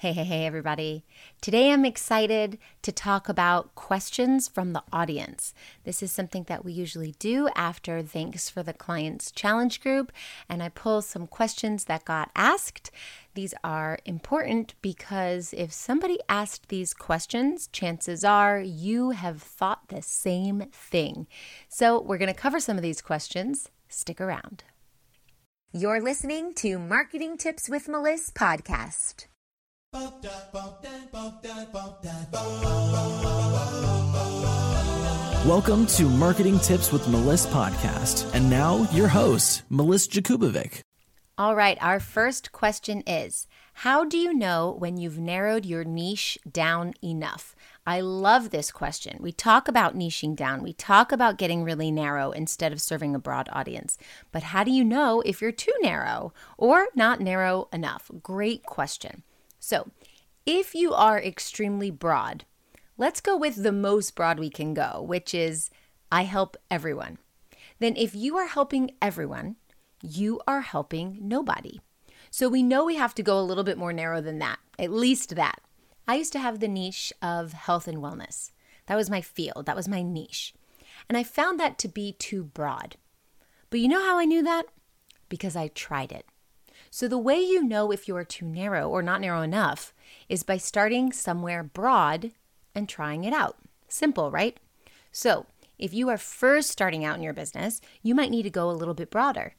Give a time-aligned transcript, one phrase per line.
[0.00, 1.04] Hey, hey, hey, everybody.
[1.40, 5.52] Today I'm excited to talk about questions from the audience.
[5.82, 10.12] This is something that we usually do after Thanks for the Clients Challenge group,
[10.48, 12.92] and I pull some questions that got asked.
[13.34, 20.00] These are important because if somebody asked these questions, chances are you have thought the
[20.00, 21.26] same thing.
[21.68, 23.68] So we're going to cover some of these questions.
[23.88, 24.62] Stick around.
[25.72, 29.26] You're listening to Marketing Tips with Melissa podcast.
[35.46, 38.30] Welcome to Marketing Tips with Melissa podcast.
[38.34, 40.82] And now your host, Melissa Jakubovic.
[41.38, 46.36] All right, our first question is How do you know when you've narrowed your niche
[46.50, 47.56] down enough?
[47.86, 49.16] I love this question.
[49.20, 53.18] We talk about niching down, we talk about getting really narrow instead of serving a
[53.18, 53.96] broad audience.
[54.32, 58.10] But how do you know if you're too narrow or not narrow enough?
[58.22, 59.22] Great question.
[59.58, 59.90] So,
[60.46, 62.44] if you are extremely broad,
[62.96, 65.70] let's go with the most broad we can go, which is
[66.10, 67.18] I help everyone.
[67.78, 69.56] Then, if you are helping everyone,
[70.02, 71.80] you are helping nobody.
[72.30, 74.90] So, we know we have to go a little bit more narrow than that, at
[74.90, 75.60] least that.
[76.06, 78.52] I used to have the niche of health and wellness.
[78.86, 80.54] That was my field, that was my niche.
[81.08, 82.96] And I found that to be too broad.
[83.70, 84.64] But you know how I knew that?
[85.28, 86.24] Because I tried it.
[86.90, 89.92] So, the way you know if you are too narrow or not narrow enough
[90.28, 92.32] is by starting somewhere broad
[92.74, 93.56] and trying it out.
[93.88, 94.58] Simple, right?
[95.12, 95.46] So,
[95.78, 98.72] if you are first starting out in your business, you might need to go a
[98.72, 99.54] little bit broader.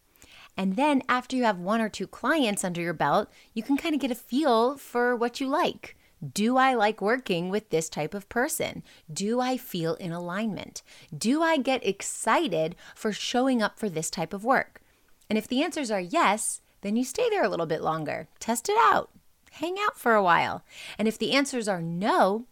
[0.58, 3.96] And then, after you have one or two clients under your belt, you can kind
[3.96, 5.96] of get a feel for what you like.
[6.34, 8.84] Do I like working with this type of person?
[9.12, 10.84] Do I feel in alignment?
[11.18, 14.82] Do I get excited for showing up for this type of work?
[15.30, 18.70] And if the answers are yes, then you stay there a little bit longer, test
[18.70, 19.10] it out,
[19.52, 20.64] hang out for a while.
[20.98, 22.46] And if the answers are no,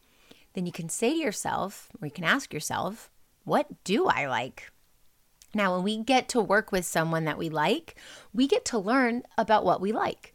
[0.53, 3.09] then you can say to yourself, or you can ask yourself,
[3.43, 4.71] what do I like?
[5.53, 7.95] Now, when we get to work with someone that we like,
[8.33, 10.33] we get to learn about what we like.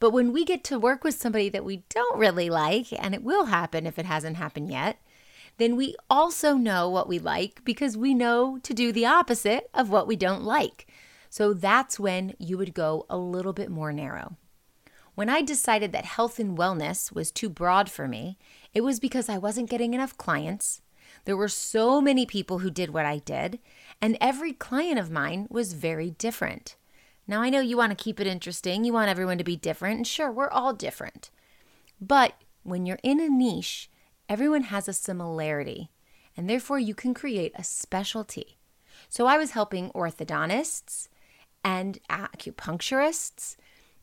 [0.00, 3.22] But when we get to work with somebody that we don't really like, and it
[3.22, 4.98] will happen if it hasn't happened yet,
[5.58, 9.90] then we also know what we like because we know to do the opposite of
[9.90, 10.86] what we don't like.
[11.36, 14.36] So that's when you would go a little bit more narrow.
[15.16, 18.38] When I decided that health and wellness was too broad for me,
[18.72, 20.80] it was because I wasn't getting enough clients.
[21.24, 23.58] There were so many people who did what I did,
[24.00, 26.76] and every client of mine was very different.
[27.26, 29.96] Now, I know you want to keep it interesting, you want everyone to be different,
[29.96, 31.32] and sure, we're all different.
[32.00, 33.90] But when you're in a niche,
[34.28, 35.90] everyone has a similarity,
[36.36, 38.56] and therefore you can create a specialty.
[39.08, 41.08] So I was helping orthodontists,
[41.64, 43.56] and acupuncturists.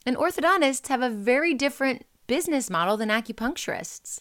[0.05, 4.19] And orthodontists have a very different business model than acupuncturists.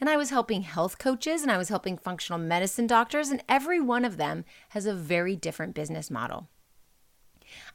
[0.00, 3.80] And I was helping health coaches and I was helping functional medicine doctors, and every
[3.80, 6.48] one of them has a very different business model.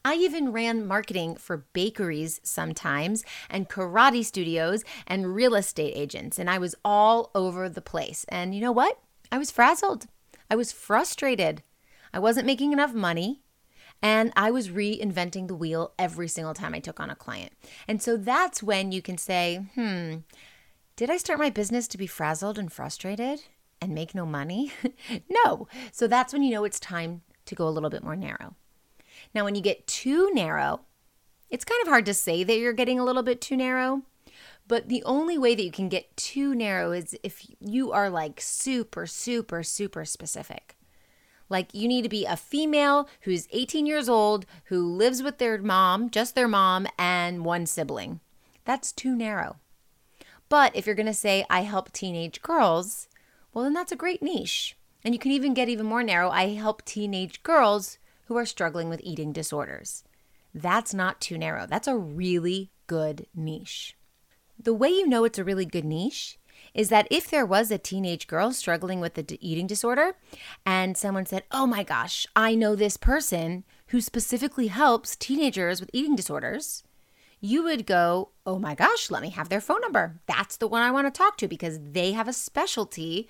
[0.03, 6.49] I even ran marketing for bakeries sometimes, and karate studios, and real estate agents, and
[6.49, 8.25] I was all over the place.
[8.29, 8.99] And you know what?
[9.31, 10.07] I was frazzled.
[10.49, 11.63] I was frustrated.
[12.13, 13.41] I wasn't making enough money.
[14.01, 17.53] And I was reinventing the wheel every single time I took on a client.
[17.87, 20.17] And so that's when you can say, hmm,
[20.95, 23.43] did I start my business to be frazzled and frustrated
[23.81, 24.71] and make no money?
[25.29, 25.67] no.
[25.91, 28.55] So that's when you know it's time to go a little bit more narrow.
[29.33, 30.81] Now, when you get too narrow,
[31.49, 34.03] it's kind of hard to say that you're getting a little bit too narrow.
[34.67, 38.41] But the only way that you can get too narrow is if you are like
[38.41, 40.76] super, super, super specific.
[41.49, 45.57] Like, you need to be a female who's 18 years old, who lives with their
[45.59, 48.19] mom, just their mom, and one sibling.
[48.65, 49.57] That's too narrow.
[50.49, 53.07] But if you're going to say, I help teenage girls,
[53.53, 54.77] well, then that's a great niche.
[55.03, 56.29] And you can even get even more narrow.
[56.29, 60.03] I help teenage girls who are struggling with eating disorders.
[60.53, 61.65] That's not too narrow.
[61.65, 63.95] That's a really good niche.
[64.61, 66.37] The way you know it's a really good niche
[66.77, 70.15] is that if there was a teenage girl struggling with the eating disorder
[70.63, 75.89] and someone said, Oh my gosh, I know this person who specifically helps teenagers with
[75.91, 76.83] eating disorders,
[77.41, 80.19] you would go, Oh my gosh, let me have their phone number.
[80.27, 83.27] That's the one I want to talk to because they have a specialty,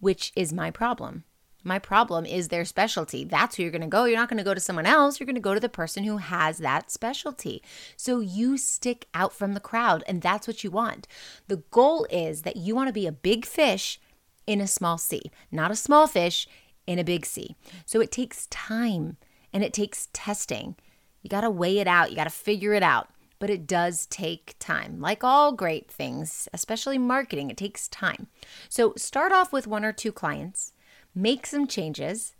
[0.00, 1.24] which is my problem.
[1.66, 3.24] My problem is their specialty.
[3.24, 4.04] That's who you're going to go.
[4.04, 5.18] You're not going to go to someone else.
[5.18, 7.60] You're going to go to the person who has that specialty.
[7.96, 11.08] So you stick out from the crowd, and that's what you want.
[11.48, 13.98] The goal is that you want to be a big fish
[14.46, 16.46] in a small sea, not a small fish
[16.86, 17.56] in a big sea.
[17.84, 19.16] So it takes time
[19.52, 20.76] and it takes testing.
[21.22, 23.08] You got to weigh it out, you got to figure it out.
[23.38, 25.00] but it does take time.
[25.00, 28.28] Like all great things, especially marketing, it takes time.
[28.68, 30.72] So start off with one or two clients,
[31.16, 32.34] make some changes,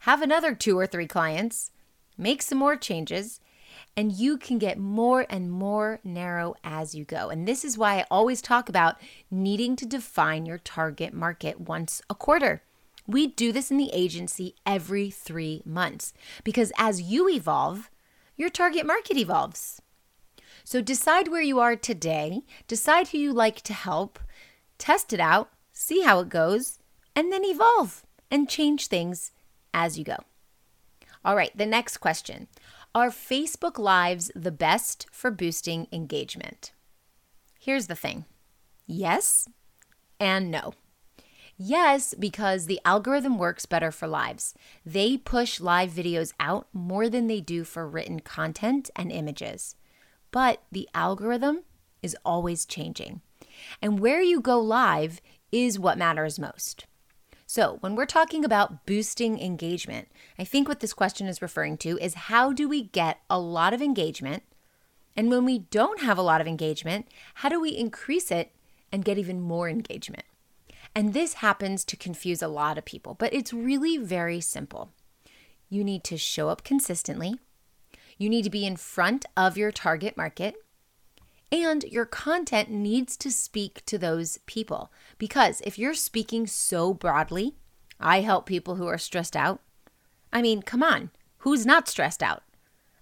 [0.00, 1.70] have another two or three clients,
[2.16, 3.38] make some more changes,
[3.96, 7.28] and you can get more and more narrow as you go.
[7.28, 8.96] And this is why I always talk about
[9.30, 12.62] needing to define your target market once a quarter.
[13.06, 17.90] We do this in the agency every three months because as you evolve,
[18.36, 19.82] your target market evolves.
[20.64, 24.18] So decide where you are today, decide who you like to help,
[24.78, 26.78] test it out, see how it goes,
[27.14, 29.32] and then evolve and change things
[29.72, 30.16] as you go.
[31.24, 32.48] All right, the next question
[32.94, 36.72] Are Facebook Lives the best for boosting engagement?
[37.58, 38.26] Here's the thing
[38.86, 39.48] yes
[40.20, 40.74] and no.
[41.56, 44.54] Yes, because the algorithm works better for lives.
[44.84, 49.76] They push live videos out more than they do for written content and images.
[50.32, 51.60] But the algorithm
[52.02, 53.20] is always changing.
[53.80, 55.20] And where you go live
[55.52, 56.86] is what matters most.
[57.54, 61.96] So, when we're talking about boosting engagement, I think what this question is referring to
[61.98, 64.42] is how do we get a lot of engagement?
[65.16, 68.50] And when we don't have a lot of engagement, how do we increase it
[68.90, 70.24] and get even more engagement?
[70.96, 74.90] And this happens to confuse a lot of people, but it's really very simple.
[75.68, 77.36] You need to show up consistently,
[78.18, 80.56] you need to be in front of your target market.
[81.54, 84.90] And your content needs to speak to those people.
[85.18, 87.54] Because if you're speaking so broadly,
[88.00, 89.60] I help people who are stressed out.
[90.32, 92.42] I mean, come on, who's not stressed out?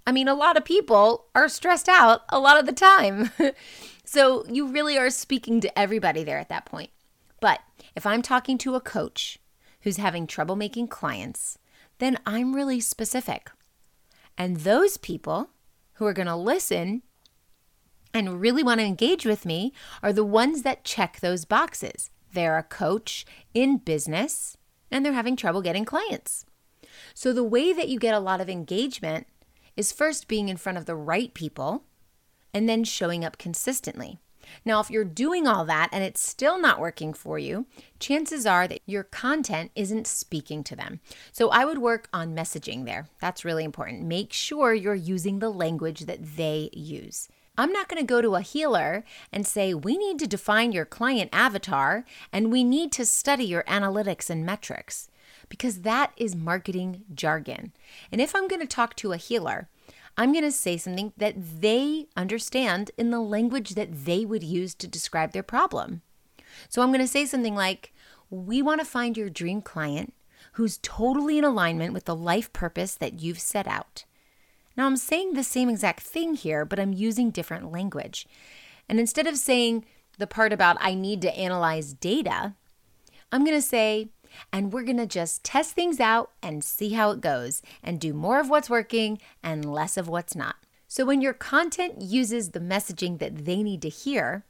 [0.06, 3.31] I mean, a lot of people are stressed out a lot of the time.
[4.04, 6.90] so you really are speaking to everybody there at that point.
[7.40, 7.60] But
[7.96, 9.38] if I'm talking to a coach
[9.81, 11.56] who's having trouble making clients,
[12.00, 13.50] then I'm really specific.
[14.37, 15.48] And those people
[15.94, 17.02] who are going to listen
[18.14, 19.72] and really want to engage with me
[20.02, 22.10] are the ones that check those boxes.
[22.32, 24.56] They're a coach in business
[24.90, 26.44] and they're having trouble getting clients.
[27.14, 29.26] So, the way that you get a lot of engagement
[29.76, 31.84] is first being in front of the right people
[32.52, 34.18] and then showing up consistently.
[34.64, 37.66] Now, if you're doing all that and it's still not working for you,
[37.98, 41.00] chances are that your content isn't speaking to them.
[41.32, 43.08] So I would work on messaging there.
[43.20, 44.02] That's really important.
[44.02, 47.28] Make sure you're using the language that they use.
[47.56, 50.87] I'm not going to go to a healer and say, we need to define your
[50.87, 55.10] client avatar and we need to study your analytics and metrics
[55.49, 57.72] because that is marketing jargon.
[58.10, 59.69] And if I'm going to talk to a healer,
[60.16, 64.75] I'm going to say something that they understand in the language that they would use
[64.76, 66.00] to describe their problem.
[66.69, 67.93] So I'm going to say something like,
[68.31, 70.14] We want to find your dream client
[70.52, 74.05] who's totally in alignment with the life purpose that you've set out.
[74.76, 78.26] Now, I'm saying the same exact thing here, but I'm using different language.
[78.88, 79.84] And instead of saying
[80.19, 82.54] the part about I need to analyze data,
[83.30, 84.08] I'm going to say,
[84.52, 88.12] and we're going to just test things out and see how it goes and do
[88.12, 90.56] more of what's working and less of what's not.
[90.88, 94.44] So when your content uses the messaging that they need to hear,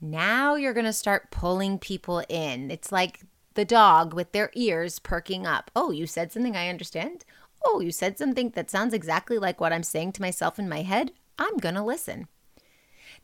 [0.00, 2.70] now you're going to start pulling people in.
[2.70, 3.20] It's like
[3.54, 5.70] the dog with their ears perking up.
[5.74, 7.24] Oh, you said something I understand?
[7.64, 10.82] Oh, you said something that sounds exactly like what I'm saying to myself in my
[10.82, 11.12] head?
[11.38, 12.28] I'm going to listen.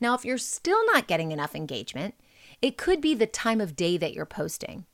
[0.00, 2.14] Now, if you're still not getting enough engagement,
[2.60, 4.86] it could be the time of day that you're posting.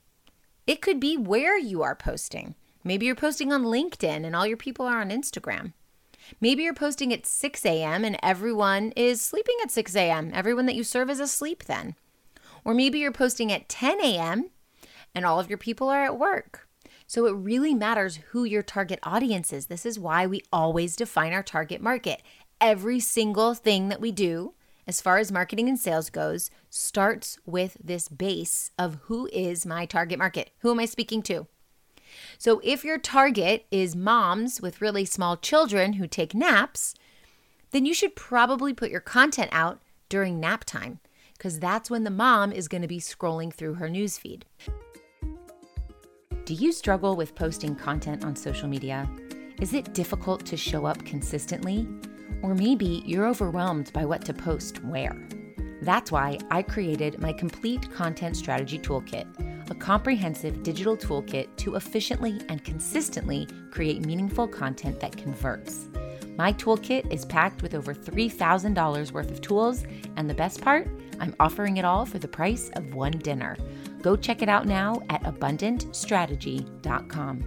[0.66, 2.54] It could be where you are posting.
[2.84, 5.72] Maybe you're posting on LinkedIn and all your people are on Instagram.
[6.40, 8.04] Maybe you're posting at 6 a.m.
[8.04, 10.30] and everyone is sleeping at 6 a.m.
[10.32, 11.96] Everyone that you serve is asleep then.
[12.64, 14.50] Or maybe you're posting at 10 a.m.
[15.14, 16.68] and all of your people are at work.
[17.06, 19.66] So it really matters who your target audience is.
[19.66, 22.22] This is why we always define our target market.
[22.60, 24.54] Every single thing that we do
[24.86, 29.86] as far as marketing and sales goes, starts with this base of who is my
[29.86, 30.50] target market?
[30.58, 31.46] Who am I speaking to?
[32.36, 36.94] So, if your target is moms with really small children who take naps,
[37.70, 41.00] then you should probably put your content out during nap time
[41.38, 44.42] because that's when the mom is going to be scrolling through her newsfeed.
[46.44, 49.08] Do you struggle with posting content on social media?
[49.60, 51.86] Is it difficult to show up consistently?
[52.42, 55.16] Or maybe you're overwhelmed by what to post where.
[55.82, 62.40] That's why I created my complete content strategy toolkit, a comprehensive digital toolkit to efficiently
[62.48, 65.90] and consistently create meaningful content that converts.
[66.36, 69.84] My toolkit is packed with over $3,000 worth of tools,
[70.16, 70.88] and the best part,
[71.20, 73.56] I'm offering it all for the price of one dinner.
[74.02, 77.44] Go check it out now at abundantstrategy.com.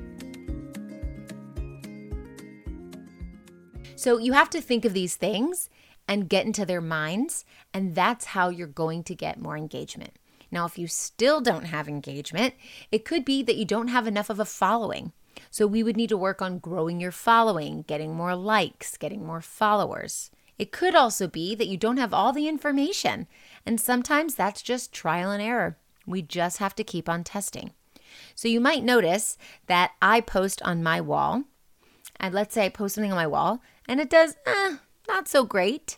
[3.98, 5.70] So you have to think of these things
[6.08, 7.46] and get into their minds.
[7.74, 10.12] And that's how you're going to get more engagement.
[10.52, 12.54] Now, if you still don't have engagement,
[12.92, 15.12] it could be that you don't have enough of a following.
[15.50, 19.42] So we would need to work on growing your following, getting more likes, getting more
[19.42, 20.32] followers.
[20.58, 23.28] It could also be that you don't have all the information,
[23.66, 25.78] and sometimes that's just trial and error.
[26.06, 27.72] We just have to keep on testing.
[28.34, 31.44] So you might notice that I post on my wall,
[32.18, 35.44] and let's say I post something on my wall, and it does eh, not so
[35.44, 35.98] great.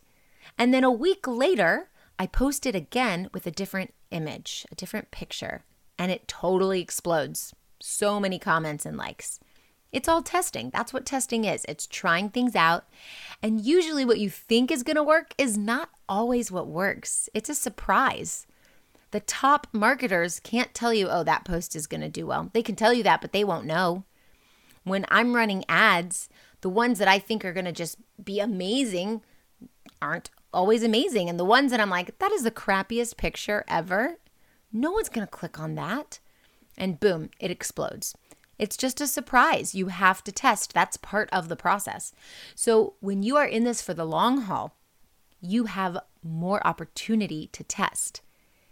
[0.58, 5.12] And then a week later, I post it again with a different image, a different
[5.12, 5.64] picture,
[6.00, 7.54] and it totally explodes.
[7.80, 9.40] So many comments and likes.
[9.92, 10.70] It's all testing.
[10.72, 11.64] That's what testing is.
[11.68, 12.86] It's trying things out.
[13.42, 17.30] And usually, what you think is going to work is not always what works.
[17.34, 18.48] It's a surprise.
[19.12, 22.50] The top marketers can't tell you, oh, that post is going to do well.
[22.54, 24.04] They can tell you that, but they won't know.
[24.84, 26.30] When I'm running ads,
[26.62, 29.22] the ones that I think are going to just be amazing
[30.02, 31.30] aren't always amazing.
[31.30, 34.18] And the ones that I'm like, that is the crappiest picture ever,
[34.72, 36.20] no one's going to click on that.
[36.78, 38.16] And boom, it explodes.
[38.60, 39.76] It's just a surprise.
[39.76, 40.74] You have to test.
[40.74, 42.12] That's part of the process.
[42.56, 44.76] So when you are in this for the long haul,
[45.42, 48.22] you have more opportunity to test.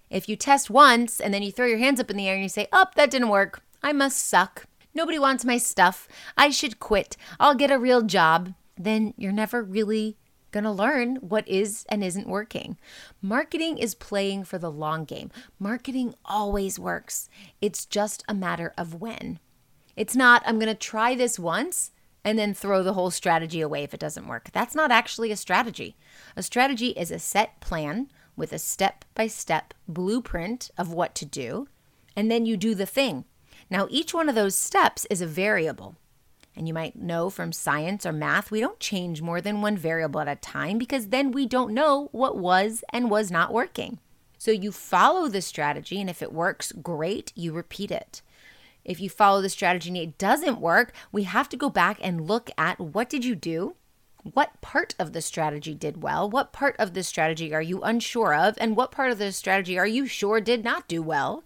[0.10, 2.44] If you test once and then you throw your hands up in the air and
[2.44, 3.62] you say, Oh, that didn't work.
[3.82, 4.66] I must suck.
[4.94, 6.08] Nobody wants my stuff.
[6.38, 7.18] I should quit.
[7.40, 8.54] I'll get a real job.
[8.78, 10.18] Then you're never really
[10.52, 12.78] going to learn what is and isn't working.
[13.22, 15.30] Marketing is playing for the long game.
[15.60, 17.30] Marketing always works.
[17.62, 19.40] It's just a matter of when.
[19.98, 21.92] It's not, I'm going to try this once
[22.24, 24.50] and then throw the whole strategy away if it doesn't work.
[24.54, 25.98] That's not actually a strategy.
[26.38, 31.26] A strategy is a set plan with a step by step blueprint of what to
[31.26, 31.68] do,
[32.16, 33.26] and then you do the thing.
[33.70, 35.96] Now, each one of those steps is a variable.
[36.56, 40.22] And you might know from science or math, we don't change more than one variable
[40.22, 44.00] at a time because then we don't know what was and was not working.
[44.38, 48.22] So you follow the strategy, and if it works, great, you repeat it.
[48.86, 52.28] If you follow the strategy and it doesn't work, we have to go back and
[52.28, 53.76] look at what did you do?
[54.34, 56.28] What part of the strategy did well?
[56.28, 58.58] What part of the strategy are you unsure of?
[58.60, 61.44] And what part of the strategy are you sure did not do well?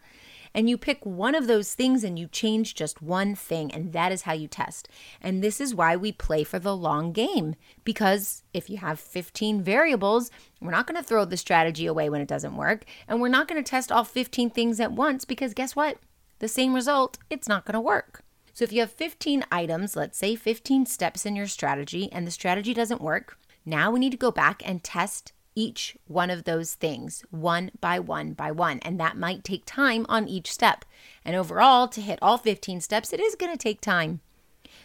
[0.54, 4.12] and you pick one of those things and you change just one thing, and that
[4.12, 4.90] is how you test.
[5.22, 9.62] And this is why we play for the long game because if you have 15
[9.62, 13.28] variables, we're not going to throw the strategy away when it doesn't work, and we're
[13.28, 15.98] not going to test all 15 things at once because guess what?
[16.40, 18.24] The same result, it's not going to work.
[18.60, 22.32] So if you have 15 items, let's say 15 steps in your strategy, and the
[22.32, 26.74] strategy doesn't work, now we need to go back and test each one of those
[26.74, 28.80] things one by one by one.
[28.80, 30.84] And that might take time on each step.
[31.24, 34.20] And overall, to hit all 15 steps, it is going to take time.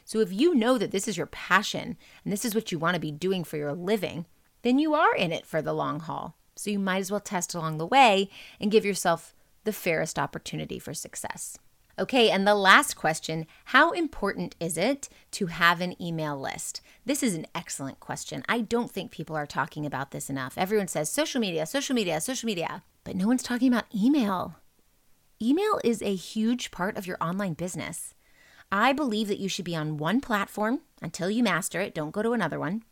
[0.04, 2.94] So if you know that this is your passion and this is what you want
[2.94, 4.26] to be doing for your living,
[4.62, 6.36] then you are in it for the long haul.
[6.54, 10.78] So you might as well test along the way and give yourself the fairest opportunity
[10.78, 11.58] for success.
[11.96, 16.80] Okay, and the last question How important is it to have an email list?
[17.04, 18.42] This is an excellent question.
[18.48, 20.58] I don't think people are talking about this enough.
[20.58, 24.56] Everyone says social media, social media, social media, but no one's talking about email.
[25.40, 28.14] Email is a huge part of your online business.
[28.72, 32.22] I believe that you should be on one platform until you master it, don't go
[32.22, 32.82] to another one,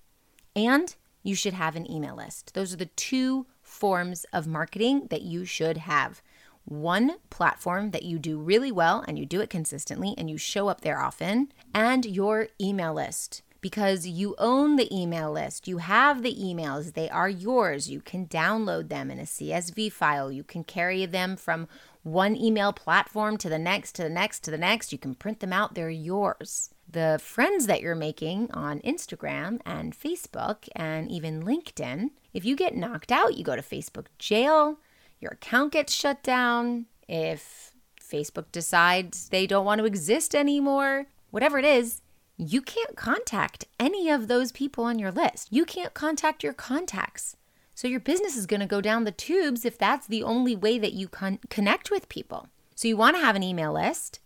[0.54, 2.54] and you should have an email list.
[2.54, 6.22] Those are the two forms of marketing that you should have
[6.64, 10.68] one platform that you do really well and you do it consistently and you show
[10.68, 15.66] up there often, and your email list because you own the email list.
[15.66, 17.88] You have the emails, they are yours.
[17.88, 20.30] You can download them in a CSV file.
[20.30, 21.68] You can carry them from
[22.02, 24.92] one email platform to the next, to the next, to the next.
[24.92, 26.70] You can print them out, they're yours.
[26.90, 32.76] The friends that you're making on Instagram and Facebook and even LinkedIn, if you get
[32.76, 34.78] knocked out, you go to Facebook jail
[35.22, 41.58] your account gets shut down, if Facebook decides they don't want to exist anymore, whatever
[41.58, 42.02] it is,
[42.36, 45.48] you can't contact any of those people on your list.
[45.50, 47.36] You can't contact your contacts.
[47.74, 50.78] So your business is going to go down the tubes if that's the only way
[50.78, 52.48] that you con- connect with people.
[52.74, 54.18] So you want to have an email list.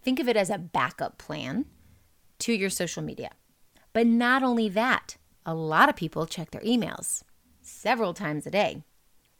[0.00, 1.66] Think of it as a backup plan
[2.38, 3.32] to your social media.
[3.92, 7.22] But not only that, a lot of people check their emails
[7.62, 8.82] several times a day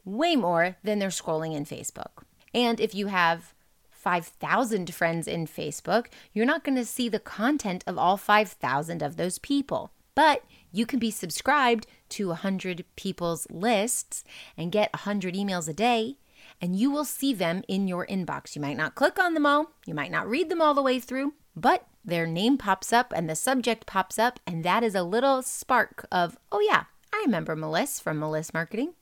[0.07, 2.23] way more than they're scrolling in Facebook.
[2.55, 3.53] And if you have
[3.91, 9.17] 5,000 friends in Facebook, you're not going to see the content of all 5,000 of
[9.17, 9.91] those people.
[10.15, 14.25] But you can be subscribed to 100 people's lists
[14.57, 16.17] and get 100 emails a day,
[16.61, 18.55] and you will see them in your inbox.
[18.55, 21.01] You might not click on them all, you might not read them all the way
[21.01, 25.03] through, but their name pops up and the subject pops up, and that is a
[25.03, 28.95] little spark of, oh yeah, I remember Melissa from Melissa Marketing.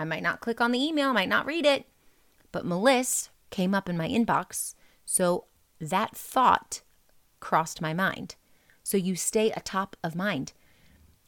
[0.00, 1.84] I might not click on the email, might not read it,
[2.52, 4.74] but Melissa came up in my inbox.
[5.04, 5.44] So
[5.78, 6.80] that thought
[7.38, 8.36] crossed my mind.
[8.82, 10.54] So you stay atop of mind.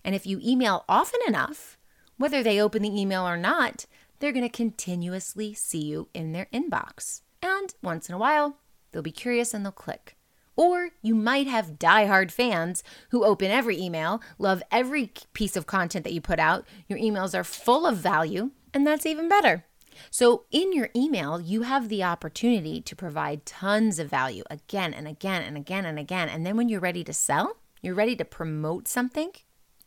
[0.02, 1.76] And if you email often enough,
[2.16, 3.84] whether they open the email or not,
[4.18, 7.20] they're going to continuously see you in their inbox.
[7.42, 8.56] And once in a while,
[8.90, 10.16] they'll be curious and they'll click.
[10.56, 16.04] Or you might have die-hard fans who open every email, love every piece of content
[16.04, 16.66] that you put out.
[16.88, 19.64] Your emails are full of value, and that's even better.
[20.10, 25.06] So, in your email, you have the opportunity to provide tons of value again and
[25.06, 26.28] again and again and again.
[26.28, 29.32] And then when you're ready to sell, you're ready to promote something,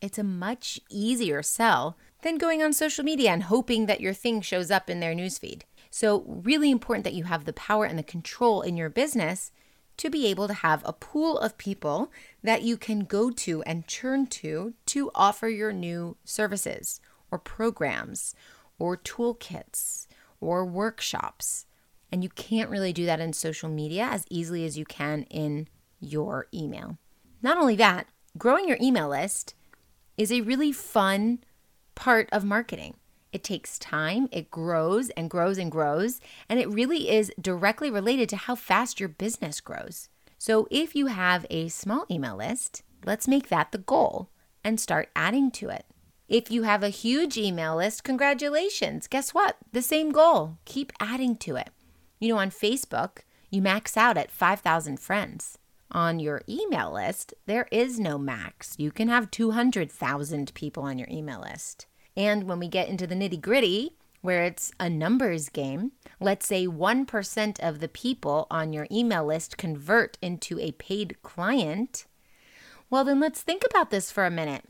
[0.01, 4.41] it's a much easier sell than going on social media and hoping that your thing
[4.41, 5.61] shows up in their newsfeed.
[5.89, 9.51] So, really important that you have the power and the control in your business
[9.97, 12.11] to be able to have a pool of people
[12.43, 16.99] that you can go to and turn to to offer your new services
[17.31, 18.35] or programs
[18.79, 20.07] or toolkits
[20.39, 21.65] or workshops.
[22.11, 25.67] And you can't really do that in social media as easily as you can in
[25.99, 26.97] your email.
[27.41, 29.53] Not only that, growing your email list
[30.17, 31.39] is a really fun
[31.95, 32.95] part of marketing.
[33.31, 38.29] It takes time, it grows and grows and grows, and it really is directly related
[38.29, 40.07] to how fast your business grows.
[40.37, 44.29] So, if you have a small email list, let's make that the goal
[44.63, 45.85] and start adding to it.
[46.27, 49.07] If you have a huge email list, congratulations.
[49.07, 49.57] Guess what?
[49.71, 50.57] The same goal.
[50.65, 51.69] Keep adding to it.
[52.19, 53.19] You know, on Facebook,
[53.51, 55.59] you max out at 5,000 friends.
[55.91, 58.73] On your email list, there is no max.
[58.79, 61.85] You can have 200,000 people on your email list.
[62.17, 66.65] And when we get into the nitty gritty, where it's a numbers game, let's say
[66.65, 72.07] 1% of the people on your email list convert into a paid client.
[72.89, 74.65] Well, then let's think about this for a minute